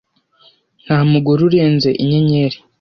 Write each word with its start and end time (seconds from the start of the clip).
nta 0.83 0.97
mugore 1.11 1.39
urenze 1.47 1.89
inyenyeri 2.01 2.57